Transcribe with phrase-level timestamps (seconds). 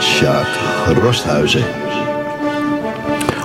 [0.00, 0.46] Sjaak
[1.02, 1.64] Rosthuizen.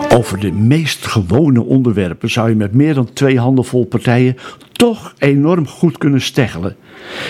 [0.09, 4.38] Over de meest gewone onderwerpen zou je met meer dan twee handen vol partijen
[4.71, 6.75] toch enorm goed kunnen steggelen.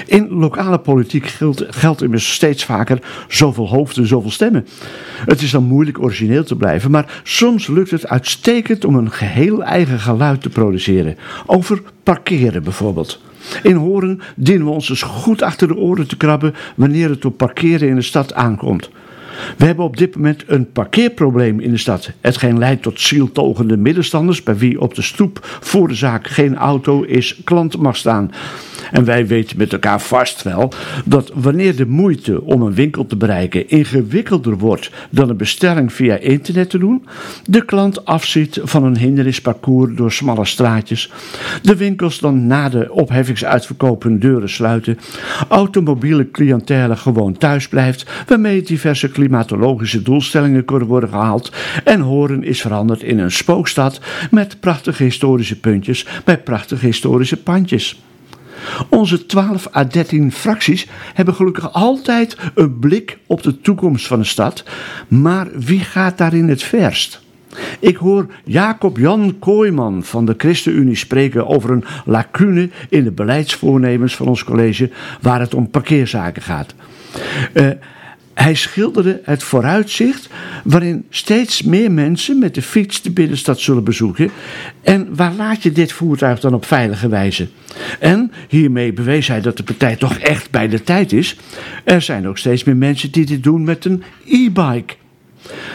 [0.05, 4.67] In lokale politiek geldt, geldt immers steeds vaker zoveel hoofden, zoveel stemmen.
[5.25, 9.63] Het is dan moeilijk origineel te blijven, maar soms lukt het uitstekend om een geheel
[9.63, 11.17] eigen geluid te produceren.
[11.45, 13.21] Over parkeren bijvoorbeeld.
[13.63, 17.37] In Horen dienen we ons dus goed achter de oren te krabben wanneer het op
[17.37, 18.89] parkeren in de stad aankomt.
[19.57, 22.11] We hebben op dit moment een parkeerprobleem in de stad.
[22.21, 27.01] Hetgeen leidt tot zieltogende middenstanders, bij wie op de stoep voor de zaak geen auto
[27.01, 28.31] is klant mag staan.
[28.95, 30.73] En wij weten met elkaar vast wel
[31.05, 36.15] dat wanneer de moeite om een winkel te bereiken ingewikkelder wordt dan een bestelling via
[36.15, 37.05] internet te doen,
[37.45, 41.11] de klant afziet van een hindernisparcours door smalle straatjes,
[41.61, 44.97] de winkels dan na de opheffingsuitverkoop hun deuren sluiten,
[45.49, 51.51] automobiele cliëntele gewoon thuis blijft, waarmee diverse klimatologische doelstellingen kunnen worden gehaald
[51.83, 53.99] en Horen is veranderd in een spookstad
[54.31, 57.99] met prachtige historische puntjes bij prachtige historische pandjes.
[58.89, 64.25] Onze 12 à 13 fracties hebben gelukkig altijd een blik op de toekomst van de
[64.25, 64.63] stad,
[65.07, 67.23] maar wie gaat daarin het verst?
[67.79, 74.15] Ik hoor Jacob Jan Kooijman van de ChristenUnie spreken over een lacune in de beleidsvoornemens
[74.15, 74.89] van ons college
[75.21, 76.73] waar het om parkeerzaken gaat.
[77.53, 77.67] Uh,
[78.33, 80.29] hij schilderde het vooruitzicht
[80.65, 84.31] waarin steeds meer mensen met de fiets de binnenstad zullen bezoeken.
[84.81, 87.47] En waar laat je dit voertuig dan op veilige wijze?
[87.99, 91.37] En hiermee bewees hij dat de partij toch echt bij de tijd is.
[91.83, 94.93] Er zijn ook steeds meer mensen die dit doen met een e-bike.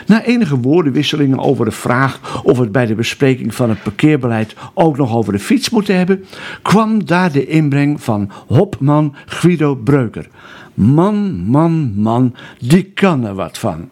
[0.07, 4.97] Na enige woordenwisselingen over de vraag of het bij de bespreking van het parkeerbeleid ook
[4.97, 6.25] nog over de fiets moeten hebben,
[6.63, 10.29] kwam daar de inbreng van hopman Guido Breuker.
[10.75, 13.89] Man, man, man, die kan er wat van.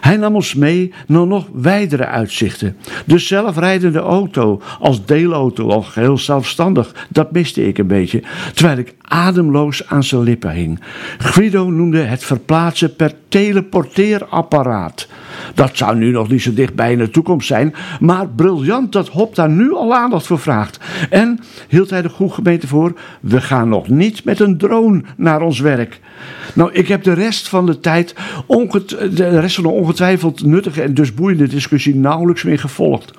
[0.00, 2.76] Hij nam ons mee naar nog wijdere uitzichten.
[3.06, 8.22] De zelfrijdende auto als deelauto, al geheel zelfstandig, dat miste ik een beetje,
[8.54, 10.80] terwijl ik ademloos aan zijn lippen hing.
[11.18, 15.08] Guido noemde het verplaatsen per teleporteerapparaat.
[15.54, 19.34] Dat zou nu nog niet zo dichtbij in de toekomst zijn, maar briljant dat Hop
[19.34, 20.80] daar nu al aandacht voor vraagt.
[21.10, 25.42] En hield hij de goede gemeente voor: we gaan nog niet met een drone naar
[25.42, 26.00] ons werk.
[26.54, 28.14] Nou, ik heb de rest van de tijd,
[29.14, 33.12] de rest van de ongetwijfeld nuttige en dus boeiende discussie nauwelijks meer gevolgd.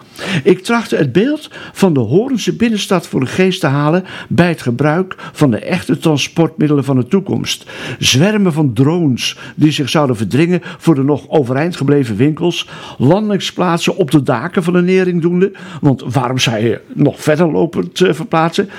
[0.44, 4.62] Ik trachtte het beeld van de Horense binnenstad voor de geest te halen bij het
[4.62, 7.66] gebruik van de echte transportmiddelen van de toekomst.
[8.00, 14.12] Zwermen van drones die zich zouden verdringen voor de nog overeind gebleven winkels, landingsplaatsen op
[14.12, 18.70] de daken van de nering doende, want waarom zou je nog verder lopend uh, verplaatsen?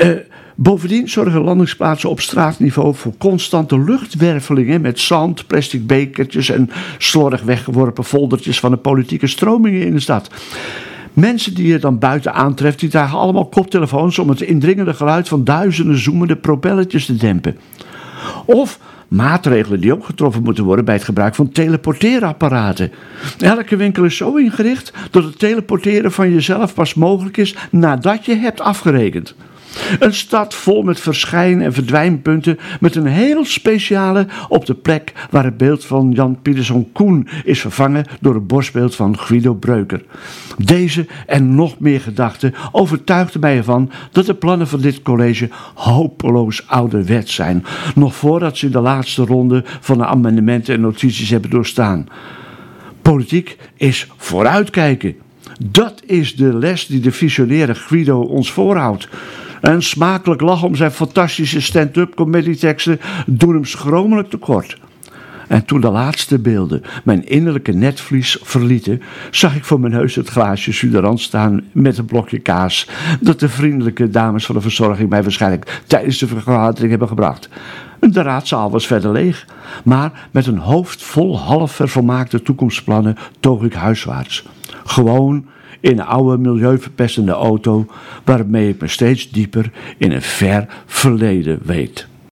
[0.00, 0.10] Uh,
[0.54, 8.04] Bovendien zorgen landingsplaatsen op straatniveau voor constante luchtwervelingen met zand, plastic bekertjes en slordig weggeworpen
[8.04, 10.30] foldertjes van de politieke stromingen in de stad.
[11.12, 15.44] Mensen die je dan buiten aantreft, die dragen allemaal koptelefoons om het indringende geluid van
[15.44, 17.56] duizenden zoemende propelletjes te dempen.
[18.44, 18.78] Of
[19.12, 22.92] maatregelen die ook getroffen moeten worden bij het gebruik van teleporteerapparaten.
[23.38, 28.36] Elke winkel is zo ingericht dat het teleporteren van jezelf pas mogelijk is nadat je
[28.36, 29.34] hebt afgerekend.
[29.98, 35.44] Een stad vol met verschijn- en verdwijnpunten met een heel speciale op de plek waar
[35.44, 40.04] het beeld van Jan Pieterszoon Koen is vervangen door het borstbeeld van Guido Breuker.
[40.58, 46.66] Deze en nog meer gedachten overtuigden mij ervan dat de plannen van dit college hopeloos
[46.66, 52.06] ouderwet zijn, nog voordat ze de laatste ronde van de amendementen en notities hebben doorstaan.
[53.02, 55.16] Politiek is vooruitkijken.
[55.64, 59.08] Dat is de les die de visionaire Guido ons voorhoudt.
[59.62, 64.78] En smakelijk lachen om zijn fantastische stand-up comedy-teksten doen hem schromelijk tekort.
[65.48, 70.28] En toen de laatste beelden mijn innerlijke netvlies verlieten, zag ik voor mijn neus het
[70.28, 72.88] glaasje Suderand staan met een blokje kaas
[73.20, 77.48] dat de vriendelijke dames van de verzorging mij waarschijnlijk tijdens de vergadering hebben gebracht.
[78.00, 79.46] De raadzaal was verder leeg,
[79.84, 84.44] maar met een hoofd vol half vervolmaakte toekomstplannen toog ik huiswaarts.
[84.92, 85.46] Gewoon
[85.80, 87.86] in een oude milieuverpestende auto
[88.24, 92.06] waarmee ik me steeds dieper in een ver verleden weet.